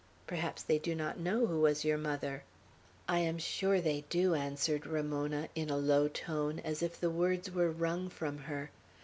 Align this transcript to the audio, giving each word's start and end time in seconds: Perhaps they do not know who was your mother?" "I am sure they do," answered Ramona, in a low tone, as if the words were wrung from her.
Perhaps 0.25 0.63
they 0.63 0.79
do 0.79 0.95
not 0.95 1.19
know 1.19 1.45
who 1.45 1.61
was 1.61 1.85
your 1.85 1.99
mother?" 1.99 2.43
"I 3.07 3.19
am 3.19 3.37
sure 3.37 3.79
they 3.79 4.03
do," 4.09 4.33
answered 4.33 4.87
Ramona, 4.87 5.47
in 5.53 5.69
a 5.69 5.77
low 5.77 6.07
tone, 6.07 6.57
as 6.63 6.81
if 6.81 6.99
the 6.99 7.11
words 7.11 7.51
were 7.51 7.69
wrung 7.69 8.09
from 8.09 8.39
her. 8.39 8.71